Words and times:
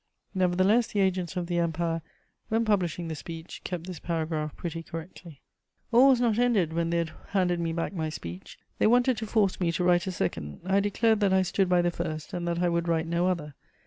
Nevertheless, 0.33 0.87
the 0.87 0.99
agents 0.99 1.37
of 1.37 1.45
the 1.45 1.59
Empire, 1.59 2.01
when 2.49 2.65
publishing 2.65 3.07
the 3.07 3.13
speech, 3.13 3.61
kept 3.63 3.85
this 3.85 3.99
paragraph 3.99 4.55
pretty 4.55 4.81
correctly. 4.81 5.43
All 5.91 6.07
was 6.09 6.19
not 6.19 6.39
ended 6.39 6.73
when 6.73 6.89
they 6.89 6.97
had 6.97 7.11
handed 7.27 7.59
me 7.59 7.71
back 7.71 7.93
my 7.93 8.09
speech; 8.09 8.57
they 8.79 8.87
wanted 8.87 9.15
to 9.17 9.27
force 9.27 9.59
me 9.59 9.71
to 9.73 9.83
write 9.83 10.07
a 10.07 10.11
second. 10.11 10.61
I 10.65 10.79
declared 10.79 11.19
that 11.19 11.33
I 11.33 11.43
stood 11.43 11.69
by 11.69 11.83
the 11.83 11.91
first, 11.91 12.33
and 12.33 12.47
that 12.47 12.63
I 12.63 12.67
would 12.67 12.87
write 12.87 13.05
no 13.05 13.27
other. 13.27 13.53